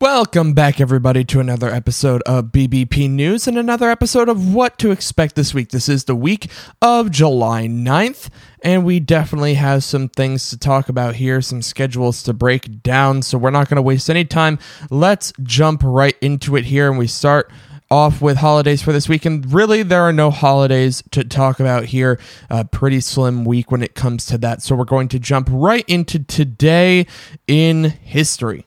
Welcome 0.00 0.54
back, 0.54 0.80
everybody, 0.80 1.24
to 1.24 1.40
another 1.40 1.68
episode 1.68 2.22
of 2.22 2.46
BBP 2.46 3.10
News 3.10 3.46
and 3.46 3.58
another 3.58 3.90
episode 3.90 4.30
of 4.30 4.54
What 4.54 4.78
to 4.78 4.92
Expect 4.92 5.34
this 5.34 5.52
week. 5.52 5.68
This 5.68 5.90
is 5.90 6.04
the 6.04 6.14
week 6.14 6.50
of 6.80 7.10
July 7.10 7.66
9th, 7.66 8.30
and 8.62 8.86
we 8.86 8.98
definitely 8.98 9.54
have 9.54 9.84
some 9.84 10.08
things 10.08 10.48
to 10.48 10.58
talk 10.58 10.88
about 10.88 11.16
here, 11.16 11.42
some 11.42 11.60
schedules 11.60 12.22
to 12.22 12.32
break 12.32 12.82
down, 12.82 13.20
so 13.20 13.36
we're 13.36 13.50
not 13.50 13.68
going 13.68 13.76
to 13.76 13.82
waste 13.82 14.08
any 14.08 14.24
time. 14.24 14.58
Let's 14.88 15.34
jump 15.42 15.82
right 15.84 16.16
into 16.22 16.56
it 16.56 16.64
here, 16.64 16.88
and 16.88 16.98
we 16.98 17.06
start 17.06 17.52
off 17.90 18.22
with 18.22 18.38
holidays 18.38 18.80
for 18.80 18.92
this 18.94 19.06
week. 19.06 19.26
And 19.26 19.52
really, 19.52 19.82
there 19.82 20.00
are 20.00 20.14
no 20.14 20.30
holidays 20.30 21.02
to 21.10 21.24
talk 21.24 21.60
about 21.60 21.84
here. 21.84 22.18
A 22.48 22.64
pretty 22.64 23.00
slim 23.00 23.44
week 23.44 23.70
when 23.70 23.82
it 23.82 23.94
comes 23.94 24.24
to 24.26 24.38
that. 24.38 24.62
So 24.62 24.74
we're 24.76 24.84
going 24.86 25.08
to 25.08 25.18
jump 25.18 25.50
right 25.50 25.84
into 25.86 26.20
today 26.20 27.06
in 27.46 27.84
history. 27.84 28.64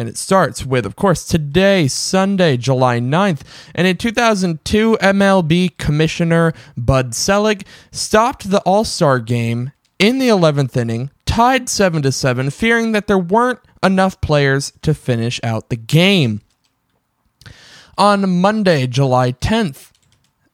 And 0.00 0.08
it 0.08 0.16
starts 0.16 0.64
with, 0.64 0.86
of 0.86 0.96
course, 0.96 1.26
today, 1.26 1.86
Sunday, 1.86 2.56
July 2.56 3.00
9th. 3.00 3.42
And 3.74 3.86
in 3.86 3.98
2002, 3.98 4.96
MLB 4.98 5.76
Commissioner 5.76 6.54
Bud 6.74 7.14
Selig 7.14 7.66
stopped 7.92 8.50
the 8.50 8.60
All 8.60 8.84
Star 8.84 9.18
game 9.20 9.72
in 9.98 10.18
the 10.18 10.28
11th 10.28 10.74
inning, 10.74 11.10
tied 11.26 11.68
7 11.68 12.00
to 12.00 12.12
7, 12.12 12.48
fearing 12.48 12.92
that 12.92 13.08
there 13.08 13.18
weren't 13.18 13.58
enough 13.82 14.18
players 14.22 14.72
to 14.80 14.94
finish 14.94 15.38
out 15.42 15.68
the 15.68 15.76
game. 15.76 16.40
On 17.98 18.40
Monday, 18.40 18.86
July 18.86 19.32
10th. 19.32 19.90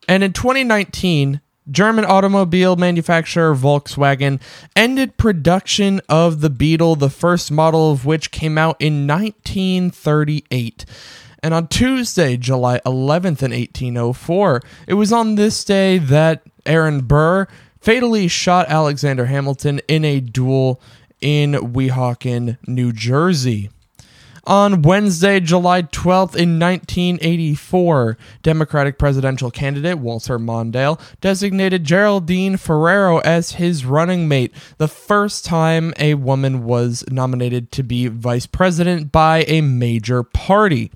And 0.08 0.24
in 0.24 0.32
2019, 0.32 1.40
German 1.70 2.04
automobile 2.04 2.76
manufacturer 2.76 3.54
Volkswagen 3.54 4.40
ended 4.74 5.16
production 5.16 6.00
of 6.08 6.40
the 6.40 6.50
Beetle, 6.50 6.96
the 6.96 7.10
first 7.10 7.50
model 7.50 7.90
of 7.90 8.06
which 8.06 8.30
came 8.30 8.56
out 8.56 8.76
in 8.80 9.06
1938. 9.06 10.84
And 11.42 11.54
on 11.54 11.68
Tuesday, 11.68 12.36
July 12.36 12.80
11th, 12.86 13.42
in 13.42 13.52
1804, 13.52 14.62
it 14.86 14.94
was 14.94 15.12
on 15.12 15.34
this 15.34 15.64
day 15.64 15.98
that 15.98 16.42
Aaron 16.64 17.02
Burr 17.02 17.46
fatally 17.80 18.26
shot 18.28 18.68
Alexander 18.68 19.26
Hamilton 19.26 19.80
in 19.86 20.04
a 20.04 20.20
duel 20.20 20.80
in 21.20 21.52
Weehawken, 21.52 22.58
New 22.66 22.92
Jersey. 22.92 23.70
On 24.46 24.82
Wednesday, 24.82 25.40
July 25.40 25.82
12th, 25.82 26.36
in 26.36 26.60
1984, 26.60 28.16
Democratic 28.44 28.96
presidential 28.96 29.50
candidate 29.50 29.98
Walter 29.98 30.38
Mondale 30.38 31.00
designated 31.20 31.82
Geraldine 31.82 32.56
Ferraro 32.56 33.18
as 33.18 33.52
his 33.52 33.84
running 33.84 34.28
mate, 34.28 34.54
the 34.78 34.86
first 34.86 35.44
time 35.44 35.92
a 35.98 36.14
woman 36.14 36.64
was 36.64 37.02
nominated 37.10 37.72
to 37.72 37.82
be 37.82 38.06
vice 38.06 38.46
president 38.46 39.10
by 39.10 39.44
a 39.48 39.62
major 39.62 40.22
party. 40.22 40.92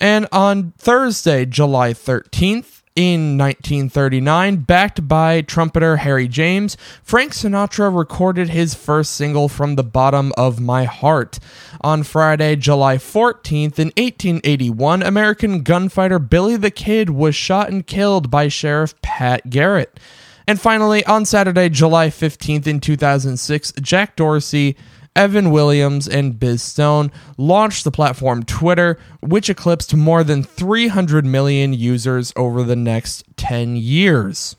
And 0.00 0.26
on 0.32 0.72
Thursday, 0.76 1.44
July 1.44 1.92
13th, 1.92 2.79
in 2.96 3.38
1939, 3.38 4.56
backed 4.56 5.06
by 5.06 5.40
trumpeter 5.42 5.98
Harry 5.98 6.26
James, 6.28 6.76
Frank 7.02 7.32
Sinatra 7.32 7.96
recorded 7.96 8.50
his 8.50 8.74
first 8.74 9.12
single 9.14 9.48
from 9.48 9.76
the 9.76 9.84
bottom 9.84 10.32
of 10.36 10.60
my 10.60 10.84
heart. 10.84 11.38
On 11.80 12.02
Friday, 12.02 12.56
July 12.56 12.96
14th, 12.96 13.78
in 13.78 13.92
1881, 13.96 15.02
American 15.02 15.62
gunfighter 15.62 16.18
Billy 16.18 16.56
the 16.56 16.70
Kid 16.70 17.10
was 17.10 17.34
shot 17.34 17.70
and 17.70 17.86
killed 17.86 18.30
by 18.30 18.48
Sheriff 18.48 19.00
Pat 19.02 19.48
Garrett. 19.50 19.98
And 20.46 20.60
finally, 20.60 21.04
on 21.06 21.24
Saturday, 21.26 21.68
July 21.68 22.08
15th, 22.08 22.66
in 22.66 22.80
2006, 22.80 23.72
Jack 23.80 24.16
Dorsey 24.16 24.76
Evan 25.16 25.50
Williams 25.50 26.08
and 26.08 26.38
Biz 26.38 26.62
Stone 26.62 27.10
launched 27.36 27.84
the 27.84 27.90
platform 27.90 28.42
Twitter, 28.44 28.98
which 29.20 29.50
eclipsed 29.50 29.94
more 29.94 30.24
than 30.24 30.42
300 30.42 31.24
million 31.24 31.72
users 31.72 32.32
over 32.36 32.62
the 32.62 32.76
next 32.76 33.24
10 33.36 33.76
years. 33.76 34.56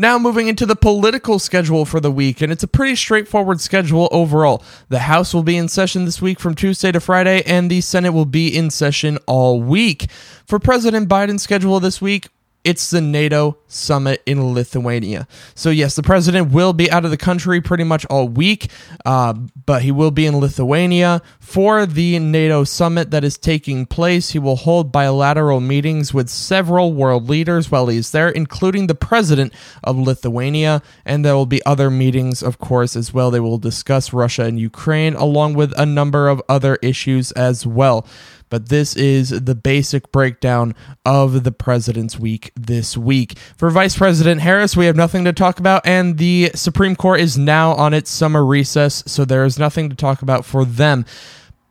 Now, 0.00 0.16
moving 0.16 0.46
into 0.46 0.64
the 0.64 0.76
political 0.76 1.40
schedule 1.40 1.84
for 1.84 1.98
the 1.98 2.12
week, 2.12 2.40
and 2.40 2.52
it's 2.52 2.62
a 2.62 2.68
pretty 2.68 2.94
straightforward 2.94 3.60
schedule 3.60 4.08
overall. 4.12 4.62
The 4.90 5.00
House 5.00 5.34
will 5.34 5.42
be 5.42 5.56
in 5.56 5.66
session 5.66 6.04
this 6.04 6.22
week 6.22 6.38
from 6.38 6.54
Tuesday 6.54 6.92
to 6.92 7.00
Friday, 7.00 7.42
and 7.44 7.68
the 7.68 7.80
Senate 7.80 8.12
will 8.12 8.24
be 8.24 8.46
in 8.46 8.70
session 8.70 9.18
all 9.26 9.60
week. 9.60 10.08
For 10.46 10.60
President 10.60 11.08
Biden's 11.08 11.42
schedule 11.42 11.80
this 11.80 12.00
week, 12.00 12.28
it's 12.64 12.90
the 12.90 13.00
NATO 13.00 13.56
summit 13.68 14.22
in 14.26 14.52
Lithuania. 14.52 15.28
So, 15.54 15.70
yes, 15.70 15.94
the 15.94 16.02
president 16.02 16.50
will 16.50 16.72
be 16.72 16.90
out 16.90 17.04
of 17.04 17.10
the 17.10 17.16
country 17.16 17.60
pretty 17.60 17.84
much 17.84 18.04
all 18.06 18.28
week, 18.28 18.70
uh, 19.06 19.32
but 19.64 19.82
he 19.82 19.92
will 19.92 20.10
be 20.10 20.26
in 20.26 20.38
Lithuania 20.38 21.22
for 21.38 21.86
the 21.86 22.18
NATO 22.18 22.64
summit 22.64 23.10
that 23.10 23.24
is 23.24 23.38
taking 23.38 23.86
place. 23.86 24.30
He 24.30 24.38
will 24.38 24.56
hold 24.56 24.90
bilateral 24.90 25.60
meetings 25.60 26.12
with 26.12 26.28
several 26.28 26.92
world 26.92 27.28
leaders 27.28 27.70
while 27.70 27.86
he's 27.86 28.10
there, 28.10 28.28
including 28.28 28.86
the 28.86 28.94
president 28.94 29.52
of 29.84 29.96
Lithuania. 29.96 30.82
And 31.04 31.24
there 31.24 31.36
will 31.36 31.46
be 31.46 31.64
other 31.64 31.90
meetings, 31.90 32.42
of 32.42 32.58
course, 32.58 32.96
as 32.96 33.14
well. 33.14 33.30
They 33.30 33.40
will 33.40 33.58
discuss 33.58 34.12
Russia 34.12 34.44
and 34.44 34.58
Ukraine, 34.58 35.14
along 35.14 35.54
with 35.54 35.72
a 35.78 35.86
number 35.86 36.28
of 36.28 36.42
other 36.48 36.76
issues 36.82 37.32
as 37.32 37.66
well 37.66 38.06
but 38.48 38.68
this 38.68 38.96
is 38.96 39.30
the 39.30 39.54
basic 39.54 40.10
breakdown 40.12 40.74
of 41.04 41.44
the 41.44 41.52
President's 41.52 42.18
Week 42.18 42.52
this 42.54 42.96
week. 42.96 43.38
For 43.56 43.70
Vice 43.70 43.96
President 43.96 44.40
Harris, 44.40 44.76
we 44.76 44.86
have 44.86 44.96
nothing 44.96 45.24
to 45.24 45.32
talk 45.32 45.58
about, 45.58 45.86
and 45.86 46.18
the 46.18 46.50
Supreme 46.54 46.96
Court 46.96 47.20
is 47.20 47.38
now 47.38 47.72
on 47.74 47.94
its 47.94 48.10
summer 48.10 48.44
recess, 48.44 49.02
so 49.06 49.24
there 49.24 49.44
is 49.44 49.58
nothing 49.58 49.90
to 49.90 49.96
talk 49.96 50.22
about 50.22 50.44
for 50.44 50.64
them. 50.64 51.04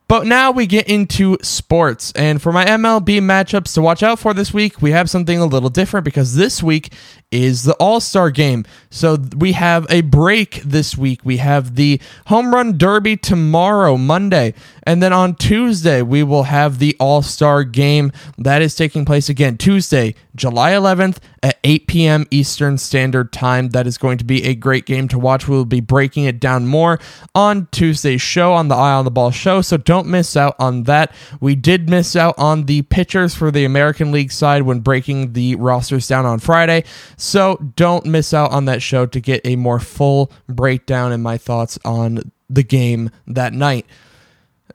But 0.08 0.26
now 0.26 0.50
we 0.50 0.66
get 0.66 0.88
into 0.88 1.36
sports. 1.42 2.12
And 2.12 2.40
for 2.40 2.50
my 2.50 2.64
MLB 2.64 3.20
matchups 3.20 3.74
to 3.74 3.82
watch 3.82 4.02
out 4.02 4.18
for 4.18 4.32
this 4.32 4.54
week, 4.54 4.80
we 4.80 4.90
have 4.92 5.10
something 5.10 5.38
a 5.38 5.44
little 5.44 5.68
different 5.68 6.04
because 6.04 6.34
this 6.34 6.62
week 6.62 6.92
is 7.30 7.64
the 7.64 7.74
All 7.74 8.00
Star 8.00 8.30
game. 8.30 8.64
So 8.90 9.18
we 9.36 9.52
have 9.52 9.86
a 9.90 10.00
break 10.00 10.62
this 10.62 10.96
week. 10.96 11.20
We 11.24 11.36
have 11.38 11.74
the 11.74 12.00
Home 12.26 12.54
Run 12.54 12.78
Derby 12.78 13.16
tomorrow, 13.16 13.96
Monday. 13.98 14.54
And 14.84 15.02
then 15.02 15.12
on 15.12 15.34
Tuesday, 15.34 16.00
we 16.00 16.22
will 16.22 16.44
have 16.44 16.78
the 16.78 16.96
All 16.98 17.20
Star 17.20 17.64
game 17.64 18.12
that 18.38 18.62
is 18.62 18.74
taking 18.74 19.04
place 19.04 19.28
again 19.28 19.58
Tuesday, 19.58 20.14
July 20.34 20.72
11th 20.72 21.18
at 21.42 21.58
8 21.64 21.86
p.m. 21.86 22.26
Eastern 22.30 22.78
Standard 22.78 23.32
Time. 23.32 23.70
That 23.70 23.86
is 23.86 23.98
going 23.98 24.18
to 24.18 24.24
be 24.24 24.44
a 24.44 24.54
great 24.54 24.86
game 24.86 25.08
to 25.08 25.18
watch. 25.18 25.46
We 25.46 25.56
will 25.56 25.64
be 25.64 25.80
breaking 25.80 26.24
it 26.24 26.40
down 26.40 26.66
more 26.66 26.98
on 27.34 27.68
Tuesday's 27.70 28.22
show 28.22 28.54
on 28.54 28.68
the 28.68 28.74
Eye 28.74 28.94
on 28.94 29.04
the 29.04 29.10
Ball 29.10 29.30
show. 29.30 29.60
So 29.60 29.76
don't 29.76 29.97
miss 30.06 30.36
out 30.36 30.56
on 30.58 30.84
that. 30.84 31.12
We 31.40 31.54
did 31.54 31.88
miss 31.88 32.16
out 32.16 32.34
on 32.38 32.64
the 32.64 32.82
pitchers 32.82 33.34
for 33.34 33.50
the 33.50 33.64
American 33.64 34.12
League 34.12 34.32
side 34.32 34.62
when 34.62 34.80
breaking 34.80 35.32
the 35.32 35.56
rosters 35.56 36.06
down 36.06 36.26
on 36.26 36.38
Friday. 36.38 36.84
So 37.16 37.56
don't 37.76 38.06
miss 38.06 38.32
out 38.32 38.52
on 38.52 38.66
that 38.66 38.82
show 38.82 39.06
to 39.06 39.20
get 39.20 39.40
a 39.44 39.56
more 39.56 39.80
full 39.80 40.30
breakdown 40.48 41.12
and 41.12 41.22
my 41.22 41.38
thoughts 41.38 41.78
on 41.84 42.32
the 42.48 42.62
game 42.62 43.10
that 43.26 43.52
night. 43.52 43.86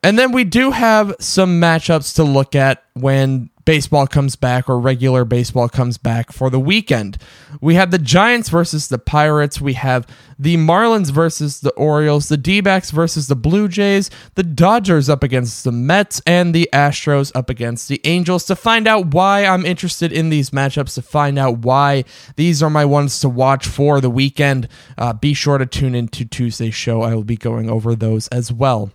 And 0.03 0.19
then 0.19 0.31
we 0.33 0.43
do 0.43 0.71
have 0.71 1.15
some 1.19 1.61
matchups 1.61 2.15
to 2.15 2.23
look 2.23 2.55
at 2.55 2.83
when 2.93 3.49
baseball 3.65 4.07
comes 4.07 4.35
back 4.35 4.69
or 4.69 4.79
regular 4.79 5.25
baseball 5.25 5.69
comes 5.69 5.97
back 5.97 6.31
for 6.31 6.49
the 6.49 6.59
weekend. 6.59 7.17
We 7.61 7.75
have 7.75 7.91
the 7.91 7.97
Giants 7.97 8.49
versus 8.49 8.87
the 8.87 8.97
Pirates. 8.97 9.61
We 9.61 9.73
have 9.73 10.07
the 10.37 10.57
Marlins 10.57 11.11
versus 11.11 11.61
the 11.61 11.71
Orioles, 11.71 12.27
the 12.27 12.37
D 12.37 12.61
backs 12.61 12.91
versus 12.91 13.27
the 13.27 13.35
Blue 13.35 13.67
Jays, 13.67 14.09
the 14.35 14.43
Dodgers 14.43 15.09
up 15.09 15.23
against 15.23 15.63
the 15.63 15.71
Mets, 15.71 16.21
and 16.25 16.53
the 16.53 16.69
Astros 16.73 17.31
up 17.35 17.49
against 17.49 17.87
the 17.87 18.01
Angels. 18.03 18.45
To 18.45 18.55
find 18.55 18.87
out 18.87 19.13
why 19.13 19.45
I'm 19.45 19.65
interested 19.65 20.11
in 20.11 20.29
these 20.29 20.49
matchups, 20.49 20.95
to 20.95 21.01
find 21.01 21.37
out 21.37 21.59
why 21.59 22.03
these 22.35 22.61
are 22.61 22.69
my 22.69 22.85
ones 22.85 23.19
to 23.21 23.29
watch 23.29 23.65
for 23.67 24.01
the 24.01 24.09
weekend, 24.09 24.67
uh, 24.97 25.13
be 25.13 25.33
sure 25.33 25.57
to 25.57 25.65
tune 25.65 25.95
into 25.95 26.25
Tuesday's 26.25 26.75
show. 26.75 27.01
I 27.01 27.15
will 27.15 27.23
be 27.23 27.37
going 27.37 27.69
over 27.69 27.95
those 27.95 28.27
as 28.29 28.51
well. 28.51 28.91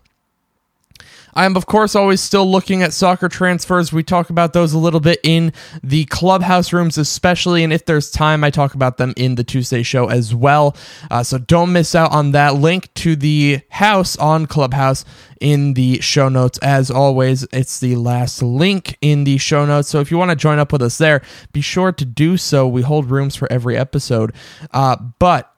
I 1.34 1.44
am, 1.44 1.56
of 1.56 1.66
course, 1.66 1.94
always 1.94 2.20
still 2.20 2.50
looking 2.50 2.82
at 2.82 2.92
soccer 2.92 3.28
transfers. 3.28 3.92
We 3.92 4.02
talk 4.02 4.30
about 4.30 4.52
those 4.52 4.72
a 4.72 4.78
little 4.78 5.00
bit 5.00 5.20
in 5.22 5.52
the 5.82 6.04
clubhouse 6.06 6.72
rooms, 6.72 6.98
especially. 6.98 7.64
And 7.64 7.72
if 7.72 7.84
there's 7.84 8.10
time, 8.10 8.44
I 8.44 8.50
talk 8.50 8.74
about 8.74 8.96
them 8.96 9.14
in 9.16 9.34
the 9.36 9.44
Tuesday 9.44 9.82
show 9.82 10.08
as 10.08 10.34
well. 10.34 10.76
Uh, 11.10 11.22
so 11.22 11.38
don't 11.38 11.72
miss 11.72 11.94
out 11.94 12.12
on 12.12 12.32
that. 12.32 12.54
Link 12.56 12.92
to 12.94 13.16
the 13.16 13.60
house 13.70 14.16
on 14.16 14.46
Clubhouse 14.46 15.04
in 15.40 15.74
the 15.74 16.00
show 16.00 16.28
notes. 16.28 16.58
As 16.58 16.90
always, 16.90 17.46
it's 17.52 17.80
the 17.80 17.96
last 17.96 18.42
link 18.42 18.96
in 19.00 19.24
the 19.24 19.38
show 19.38 19.64
notes. 19.64 19.88
So 19.88 20.00
if 20.00 20.10
you 20.10 20.18
want 20.18 20.30
to 20.30 20.36
join 20.36 20.58
up 20.58 20.72
with 20.72 20.82
us 20.82 20.98
there, 20.98 21.22
be 21.52 21.60
sure 21.60 21.92
to 21.92 22.04
do 22.04 22.36
so. 22.36 22.66
We 22.66 22.82
hold 22.82 23.10
rooms 23.10 23.36
for 23.36 23.50
every 23.52 23.76
episode. 23.76 24.32
Uh, 24.72 24.96
but 25.18 25.52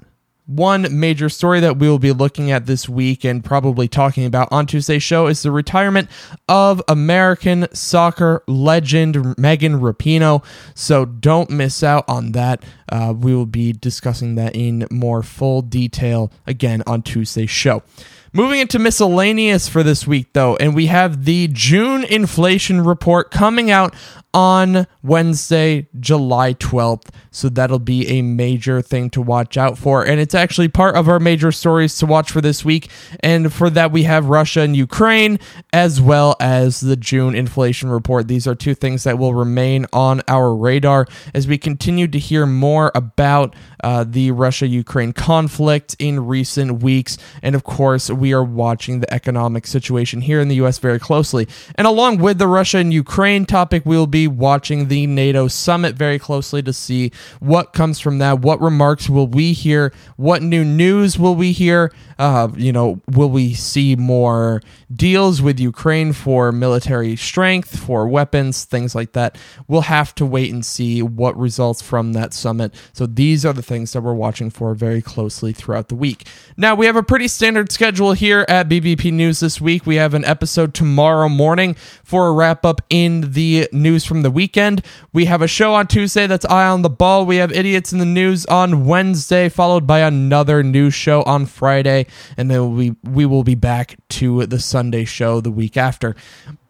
one 0.50 0.98
major 0.98 1.28
story 1.28 1.60
that 1.60 1.78
we 1.78 1.88
will 1.88 2.00
be 2.00 2.12
looking 2.12 2.50
at 2.50 2.66
this 2.66 2.88
week 2.88 3.24
and 3.24 3.44
probably 3.44 3.86
talking 3.86 4.24
about 4.24 4.48
on 4.50 4.66
Tuesday's 4.66 5.02
show 5.02 5.28
is 5.28 5.42
the 5.42 5.52
retirement 5.52 6.10
of 6.48 6.82
American 6.88 7.68
soccer 7.72 8.42
legend 8.48 9.38
Megan 9.38 9.80
Rapinoe. 9.80 10.44
So 10.74 11.04
don't 11.04 11.50
miss 11.50 11.84
out 11.84 12.04
on 12.08 12.32
that. 12.32 12.64
Uh, 12.88 13.14
we 13.16 13.32
will 13.32 13.46
be 13.46 13.72
discussing 13.72 14.34
that 14.34 14.56
in 14.56 14.88
more 14.90 15.22
full 15.22 15.62
detail 15.62 16.32
again 16.48 16.82
on 16.84 17.02
Tuesday's 17.02 17.50
show. 17.50 17.84
Moving 18.32 18.60
into 18.60 18.78
miscellaneous 18.78 19.68
for 19.68 19.82
this 19.82 20.06
week, 20.06 20.34
though, 20.34 20.54
and 20.56 20.72
we 20.72 20.86
have 20.86 21.24
the 21.24 21.48
June 21.48 22.04
inflation 22.04 22.80
report 22.80 23.32
coming 23.32 23.72
out 23.72 23.92
on 24.32 24.86
Wednesday, 25.02 25.88
July 25.98 26.54
12th. 26.54 27.08
So 27.32 27.48
that'll 27.48 27.78
be 27.78 28.06
a 28.08 28.22
major 28.22 28.82
thing 28.82 29.10
to 29.10 29.22
watch 29.22 29.56
out 29.56 29.78
for. 29.78 30.04
And 30.04 30.20
it's 30.20 30.34
actually 30.34 30.68
part 30.68 30.96
of 30.96 31.08
our 31.08 31.18
major 31.18 31.52
stories 31.52 31.96
to 31.98 32.06
watch 32.06 32.30
for 32.30 32.40
this 32.40 32.64
week. 32.64 32.90
And 33.20 33.52
for 33.52 33.70
that, 33.70 33.92
we 33.92 34.04
have 34.04 34.26
Russia 34.26 34.60
and 34.60 34.76
Ukraine, 34.76 35.38
as 35.72 36.00
well 36.00 36.36
as 36.40 36.80
the 36.80 36.96
June 36.96 37.34
inflation 37.34 37.90
report. 37.90 38.28
These 38.28 38.46
are 38.46 38.54
two 38.54 38.74
things 38.74 39.04
that 39.04 39.18
will 39.18 39.34
remain 39.34 39.86
on 39.92 40.22
our 40.28 40.54
radar 40.54 41.06
as 41.34 41.46
we 41.46 41.58
continue 41.58 42.08
to 42.08 42.18
hear 42.18 42.46
more 42.46 42.92
about 42.94 43.54
uh, 43.82 44.04
the 44.06 44.30
Russia 44.30 44.66
Ukraine 44.66 45.12
conflict 45.12 45.96
in 45.98 46.26
recent 46.26 46.82
weeks. 46.82 47.16
And 47.42 47.54
of 47.54 47.64
course, 47.64 48.10
we 48.20 48.32
are 48.32 48.44
watching 48.44 49.00
the 49.00 49.12
economic 49.12 49.66
situation 49.66 50.20
here 50.20 50.40
in 50.40 50.48
the 50.48 50.56
U.S. 50.56 50.78
very 50.78 50.98
closely. 50.98 51.48
And 51.74 51.86
along 51.86 52.18
with 52.18 52.38
the 52.38 52.46
Russia 52.46 52.78
and 52.78 52.92
Ukraine 52.92 53.46
topic, 53.46 53.84
we'll 53.84 54.06
be 54.06 54.28
watching 54.28 54.88
the 54.88 55.06
NATO 55.06 55.48
summit 55.48 55.96
very 55.96 56.18
closely 56.18 56.62
to 56.62 56.72
see 56.72 57.10
what 57.40 57.72
comes 57.72 57.98
from 57.98 58.18
that. 58.18 58.40
What 58.40 58.60
remarks 58.60 59.08
will 59.08 59.26
we 59.26 59.52
hear? 59.52 59.92
What 60.16 60.42
new 60.42 60.64
news 60.64 61.18
will 61.18 61.34
we 61.34 61.52
hear? 61.52 61.92
Uh, 62.18 62.48
you 62.56 62.72
know, 62.72 63.00
will 63.10 63.30
we 63.30 63.54
see 63.54 63.96
more 63.96 64.62
deals 64.94 65.40
with 65.40 65.58
Ukraine 65.58 66.12
for 66.12 66.52
military 66.52 67.16
strength, 67.16 67.78
for 67.78 68.06
weapons, 68.06 68.64
things 68.64 68.94
like 68.94 69.12
that? 69.12 69.38
We'll 69.66 69.82
have 69.82 70.14
to 70.16 70.26
wait 70.26 70.52
and 70.52 70.64
see 70.64 71.02
what 71.02 71.36
results 71.38 71.80
from 71.80 72.12
that 72.12 72.34
summit. 72.34 72.74
So 72.92 73.06
these 73.06 73.46
are 73.46 73.54
the 73.54 73.62
things 73.62 73.92
that 73.92 74.02
we're 74.02 74.12
watching 74.12 74.50
for 74.50 74.74
very 74.74 75.00
closely 75.00 75.52
throughout 75.52 75.88
the 75.88 75.94
week. 75.94 76.26
Now, 76.56 76.74
we 76.74 76.86
have 76.86 76.96
a 76.96 77.02
pretty 77.02 77.28
standard 77.28 77.72
schedule 77.72 78.09
here 78.12 78.44
at 78.48 78.68
BBP 78.68 79.12
News 79.12 79.40
this 79.40 79.60
week. 79.60 79.86
We 79.86 79.96
have 79.96 80.14
an 80.14 80.24
episode 80.24 80.74
tomorrow 80.74 81.28
morning 81.28 81.74
for 82.04 82.28
a 82.28 82.32
wrap 82.32 82.64
up 82.64 82.80
in 82.90 83.32
the 83.32 83.68
news 83.72 84.04
from 84.04 84.22
the 84.22 84.30
weekend. 84.30 84.84
We 85.12 85.24
have 85.26 85.42
a 85.42 85.48
show 85.48 85.74
on 85.74 85.86
Tuesday 85.86 86.26
that's 86.26 86.44
Eye 86.46 86.68
on 86.68 86.82
the 86.82 86.90
Ball. 86.90 87.26
We 87.26 87.36
have 87.36 87.52
Idiots 87.52 87.92
in 87.92 87.98
the 87.98 88.04
News 88.04 88.46
on 88.46 88.84
Wednesday, 88.86 89.48
followed 89.48 89.86
by 89.86 90.00
another 90.00 90.62
news 90.62 90.94
show 90.94 91.22
on 91.22 91.46
Friday 91.46 92.06
and 92.36 92.50
then 92.50 92.76
we 92.76 92.94
we 93.04 93.26
will 93.26 93.44
be 93.44 93.54
back 93.54 93.96
to 94.08 94.46
the 94.46 94.58
Sunday 94.58 95.04
show 95.04 95.40
the 95.40 95.50
week 95.50 95.76
after. 95.76 96.16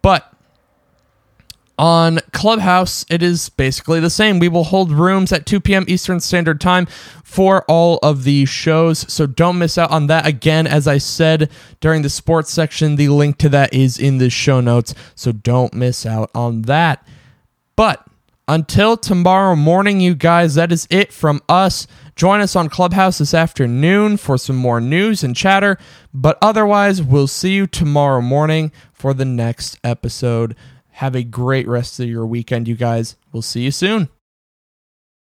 But 0.02 0.32
on 1.80 2.20
Clubhouse, 2.34 3.06
it 3.08 3.22
is 3.22 3.48
basically 3.48 4.00
the 4.00 4.10
same. 4.10 4.38
We 4.38 4.50
will 4.50 4.64
hold 4.64 4.92
rooms 4.92 5.32
at 5.32 5.46
2 5.46 5.60
p.m. 5.60 5.86
Eastern 5.88 6.20
Standard 6.20 6.60
Time 6.60 6.84
for 7.24 7.64
all 7.68 7.98
of 8.02 8.24
the 8.24 8.44
shows. 8.44 9.10
So 9.10 9.26
don't 9.26 9.58
miss 9.58 9.78
out 9.78 9.90
on 9.90 10.06
that. 10.08 10.26
Again, 10.26 10.66
as 10.66 10.86
I 10.86 10.98
said 10.98 11.50
during 11.80 12.02
the 12.02 12.10
sports 12.10 12.52
section, 12.52 12.96
the 12.96 13.08
link 13.08 13.38
to 13.38 13.48
that 13.48 13.72
is 13.72 13.98
in 13.98 14.18
the 14.18 14.28
show 14.28 14.60
notes. 14.60 14.94
So 15.14 15.32
don't 15.32 15.72
miss 15.72 16.04
out 16.04 16.30
on 16.34 16.62
that. 16.62 17.02
But 17.76 18.06
until 18.46 18.98
tomorrow 18.98 19.56
morning, 19.56 20.00
you 20.02 20.14
guys, 20.14 20.56
that 20.56 20.72
is 20.72 20.86
it 20.90 21.14
from 21.14 21.40
us. 21.48 21.86
Join 22.14 22.42
us 22.42 22.54
on 22.54 22.68
Clubhouse 22.68 23.16
this 23.16 23.32
afternoon 23.32 24.18
for 24.18 24.36
some 24.36 24.56
more 24.56 24.82
news 24.82 25.24
and 25.24 25.34
chatter. 25.34 25.78
But 26.12 26.36
otherwise, 26.42 27.02
we'll 27.02 27.26
see 27.26 27.52
you 27.54 27.66
tomorrow 27.66 28.20
morning 28.20 28.70
for 28.92 29.14
the 29.14 29.24
next 29.24 29.78
episode. 29.82 30.54
Have 31.00 31.16
a 31.16 31.22
great 31.22 31.66
rest 31.66 31.98
of 31.98 32.10
your 32.10 32.26
weekend, 32.26 32.68
you 32.68 32.74
guys. 32.74 33.16
We'll 33.32 33.40
see 33.40 33.62
you 33.62 33.70
soon. 33.70 34.10